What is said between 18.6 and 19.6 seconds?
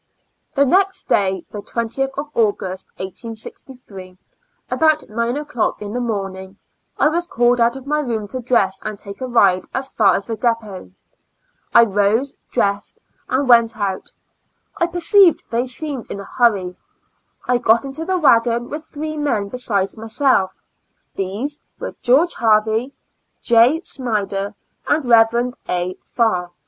with three men be